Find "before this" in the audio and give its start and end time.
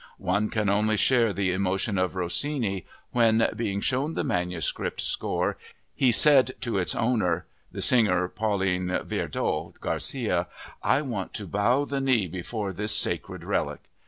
12.27-12.95